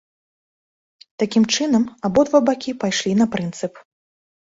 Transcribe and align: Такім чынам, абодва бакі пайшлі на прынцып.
Такім 1.23 1.43
чынам, 1.57 1.85
абодва 2.09 2.41
бакі 2.47 2.71
пайшлі 2.85 3.13
на 3.21 3.25
прынцып. 3.37 3.73